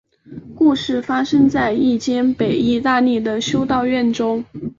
[0.55, 4.43] 故事发生在一间北意大利的修道院中。